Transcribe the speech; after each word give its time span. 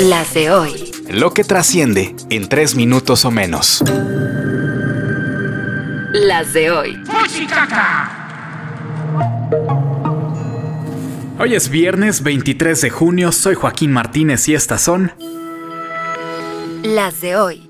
Las 0.00 0.34
de 0.34 0.50
hoy. 0.50 0.92
Lo 1.08 1.32
que 1.32 1.44
trasciende 1.44 2.14
en 2.30 2.48
tres 2.48 2.74
minutos 2.74 3.24
o 3.24 3.30
menos. 3.30 3.82
Las 6.12 6.52
de 6.52 6.70
hoy. 6.70 7.02
Hoy 11.38 11.54
es 11.54 11.68
viernes 11.68 12.22
23 12.22 12.80
de 12.80 12.90
junio, 12.90 13.32
soy 13.32 13.54
Joaquín 13.54 13.92
Martínez 13.92 14.48
y 14.48 14.54
estas 14.54 14.82
son... 14.82 15.12
Las 16.82 17.20
de 17.20 17.36
hoy. 17.36 17.65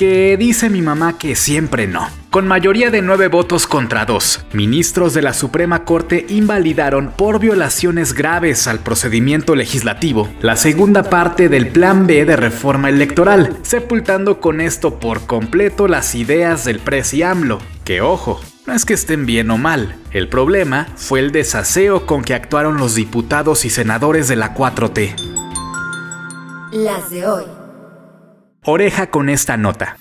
Que 0.00 0.38
dice 0.38 0.70
mi 0.70 0.80
mamá 0.80 1.18
que 1.18 1.36
siempre 1.36 1.86
no. 1.86 2.08
Con 2.30 2.48
mayoría 2.48 2.90
de 2.90 3.02
nueve 3.02 3.28
votos 3.28 3.66
contra 3.66 4.06
dos, 4.06 4.46
ministros 4.54 5.12
de 5.12 5.20
la 5.20 5.34
Suprema 5.34 5.84
Corte 5.84 6.24
invalidaron 6.30 7.12
por 7.14 7.38
violaciones 7.38 8.14
graves 8.14 8.66
al 8.66 8.78
procedimiento 8.78 9.54
legislativo 9.54 10.26
la 10.40 10.56
segunda 10.56 11.02
parte 11.02 11.50
del 11.50 11.68
Plan 11.68 12.06
B 12.06 12.24
de 12.24 12.36
reforma 12.36 12.88
electoral, 12.88 13.58
sepultando 13.60 14.40
con 14.40 14.62
esto 14.62 14.98
por 14.98 15.26
completo 15.26 15.86
las 15.86 16.14
ideas 16.14 16.64
del 16.64 16.78
presi 16.78 17.22
AMLO. 17.22 17.58
Que 17.84 18.00
ojo, 18.00 18.40
no 18.66 18.72
es 18.72 18.86
que 18.86 18.94
estén 18.94 19.26
bien 19.26 19.50
o 19.50 19.58
mal, 19.58 19.96
el 20.12 20.28
problema 20.28 20.86
fue 20.96 21.20
el 21.20 21.30
desaseo 21.30 22.06
con 22.06 22.24
que 22.24 22.32
actuaron 22.32 22.78
los 22.78 22.94
diputados 22.94 23.66
y 23.66 23.68
senadores 23.68 24.28
de 24.28 24.36
la 24.36 24.54
4T. 24.54 25.14
Las 26.72 27.10
de 27.10 27.26
hoy. 27.26 27.59
Oreja 28.64 29.08
con 29.08 29.30
esta 29.30 29.56
nota. 29.56 29.96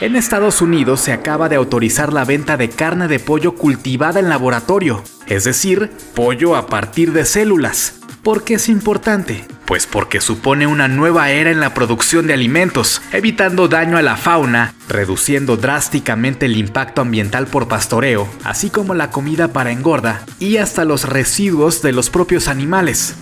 En 0.00 0.16
Estados 0.16 0.60
Unidos 0.60 1.00
se 1.00 1.12
acaba 1.12 1.48
de 1.48 1.54
autorizar 1.54 2.12
la 2.12 2.24
venta 2.24 2.56
de 2.56 2.68
carne 2.68 3.06
de 3.06 3.20
pollo 3.20 3.54
cultivada 3.54 4.18
en 4.18 4.28
laboratorio, 4.28 5.04
es 5.28 5.44
decir, 5.44 5.92
pollo 6.14 6.56
a 6.56 6.66
partir 6.66 7.12
de 7.12 7.24
células. 7.24 8.00
¿Por 8.24 8.42
qué 8.42 8.54
es 8.54 8.68
importante? 8.68 9.44
Pues 9.66 9.86
porque 9.86 10.20
supone 10.20 10.66
una 10.66 10.88
nueva 10.88 11.30
era 11.30 11.52
en 11.52 11.60
la 11.60 11.74
producción 11.74 12.26
de 12.26 12.34
alimentos, 12.34 13.00
evitando 13.12 13.68
daño 13.68 13.96
a 13.96 14.02
la 14.02 14.16
fauna, 14.16 14.74
reduciendo 14.88 15.56
drásticamente 15.56 16.46
el 16.46 16.56
impacto 16.56 17.02
ambiental 17.02 17.46
por 17.46 17.68
pastoreo, 17.68 18.28
así 18.42 18.68
como 18.68 18.94
la 18.94 19.10
comida 19.10 19.48
para 19.48 19.70
engorda 19.70 20.24
y 20.40 20.56
hasta 20.56 20.84
los 20.84 21.08
residuos 21.08 21.82
de 21.82 21.92
los 21.92 22.10
propios 22.10 22.48
animales. 22.48 23.14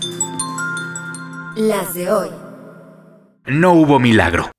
Las 1.56 1.92
de 1.92 2.11
hoy. 2.11 2.31
No 3.45 3.75
hubo 3.75 3.98
milagro. 3.98 4.51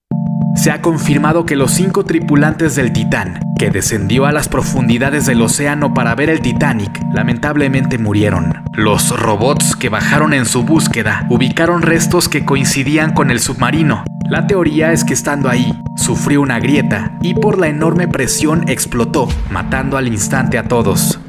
Se 0.55 0.69
ha 0.69 0.81
confirmado 0.81 1.45
que 1.45 1.55
los 1.55 1.71
cinco 1.71 2.05
tripulantes 2.05 2.75
del 2.75 2.93
Titán, 2.93 3.39
que 3.57 3.71
descendió 3.71 4.25
a 4.25 4.31
las 4.31 4.49
profundidades 4.49 5.25
del 5.25 5.41
océano 5.41 5.93
para 5.93 6.13
ver 6.13 6.29
el 6.29 6.41
Titanic, 6.41 7.01
lamentablemente 7.11 7.97
murieron. 7.97 8.63
Los 8.73 9.17
robots 9.19 9.75
que 9.75 9.89
bajaron 9.89 10.33
en 10.33 10.45
su 10.45 10.63
búsqueda 10.63 11.25
ubicaron 11.29 11.81
restos 11.81 12.29
que 12.29 12.45
coincidían 12.45 13.13
con 13.13 13.31
el 13.31 13.39
submarino. 13.39 14.03
La 14.29 14.47
teoría 14.47 14.91
es 14.91 15.03
que 15.03 15.13
estando 15.13 15.49
ahí, 15.49 15.81
sufrió 15.95 16.41
una 16.41 16.59
grieta 16.59 17.17
y 17.21 17.33
por 17.33 17.57
la 17.57 17.67
enorme 17.67 18.07
presión 18.07 18.67
explotó, 18.67 19.27
matando 19.49 19.97
al 19.97 20.07
instante 20.07 20.57
a 20.57 20.63
todos. 20.63 21.19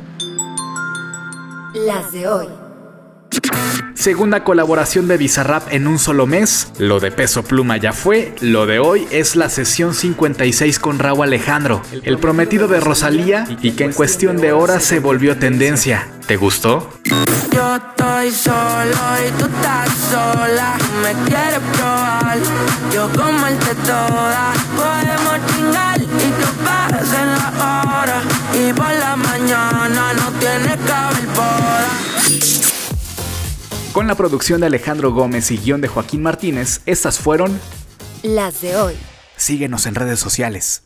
Las 1.75 2.12
de 2.12 2.29
hoy. 2.29 2.62
Segunda 4.03 4.43
colaboración 4.43 5.07
de 5.07 5.17
Bizarrap 5.17 5.73
en 5.73 5.87
un 5.87 5.97
solo 5.97 6.27
mes. 6.27 6.73
Lo 6.79 6.99
de 6.99 7.13
Peso 7.13 7.45
Pluma 7.45 7.77
ya 7.77 7.93
fue. 7.93 8.35
Lo 8.41 8.67
de 8.67 8.81
hoy 8.81 9.07
es 9.13 9.37
la 9.37 9.49
sesión 9.49 9.95
56 9.95 10.81
con 10.81 10.99
Raúl 10.99 11.23
Alejandro, 11.23 11.83
el 12.03 12.19
prometido 12.19 12.67
de 12.67 12.81
Rosalía 12.81 13.47
y 13.63 13.73
que 13.73 13.85
en 13.85 13.93
cuestión 13.93 14.39
de 14.39 14.51
horas 14.51 14.83
se 14.83 14.99
volvió 14.99 15.39
tendencia. 15.39 16.09
¿Te 16.27 16.37
gustó? 16.37 16.91
Yo 17.53 17.77
estoy 17.77 18.31
solo 18.33 18.97
y 19.25 19.31
tú 19.39 19.47
estás 19.47 19.89
sola. 20.11 20.75
Me 21.03 21.13
quieres 21.25 21.61
probar, 21.77 22.39
yo 22.93 23.09
de 23.09 23.75
todas. 23.87 24.59
Podemos 24.77 25.55
chingar 25.55 26.03
y 26.03 26.07
que 26.07 26.65
pasen 26.65 27.29
la 27.29 28.03
hora. 28.03 28.32
Con 33.92 34.07
la 34.07 34.14
producción 34.14 34.61
de 34.61 34.69
Alejandro 34.69 35.13
Gómez 35.13 35.51
y 35.51 35.58
guion 35.58 35.83
de 35.83 35.89
Joaquín 35.89 36.23
Martínez, 36.23 36.80
estas 36.86 37.19
fueron... 37.19 37.61
Las 38.23 38.63
de 38.63 38.77
hoy. 38.77 38.95
Síguenos 39.36 39.85
en 39.85 39.95
redes 39.95 40.19
sociales. 40.19 40.85